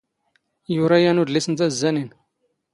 ⵢⵓⵔⴰ 0.73 0.97
ⵢⴰⵏ 0.99 1.17
ⵓⴷⵍⵉⵙ 1.23 1.45
ⵏ 1.51 1.55
ⵜⴰⵣⵣⴰⵏⵉⵏ. 1.59 2.09